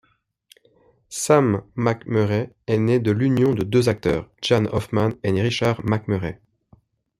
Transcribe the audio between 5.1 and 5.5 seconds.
et